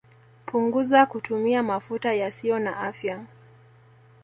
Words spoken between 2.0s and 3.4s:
yasiyo na afya